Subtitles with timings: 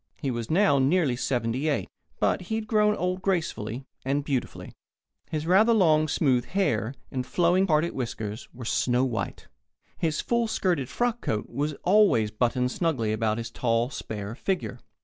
[0.19, 1.87] He was now nearly seventy eight,
[2.19, 4.73] but he had grown old gracefully and beautifully.
[5.29, 9.47] His rather long, smooth hair and flowing, parted whiskers were snow white.
[9.99, 14.79] His full skirted frock croak was always buttoned snugly about his tall, spare figure.